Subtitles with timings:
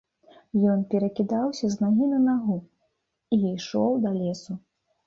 [0.75, 2.57] Ён перакідаўся з нагі на нагу
[3.39, 4.61] і ішоў да лесу.